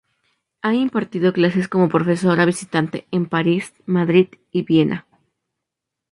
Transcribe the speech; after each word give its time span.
Ha 0.63 0.73
impartido 0.73 1.31
clases 1.31 1.67
como 1.67 1.87
profesora 1.87 2.45
visitante 2.47 3.05
en 3.11 3.27
París, 3.27 3.71
Madrid 3.85 4.29
y 4.51 4.63
Viena. 4.63 5.05